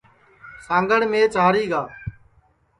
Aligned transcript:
سانگڑ 0.65 0.99
میچ 1.11 1.33
ہری 1.43 1.65
گا 1.71 1.81
ہے 1.89 1.95